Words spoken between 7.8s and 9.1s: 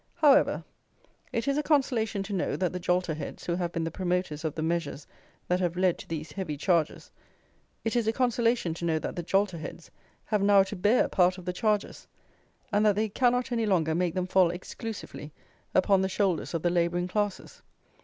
it is a consolation to know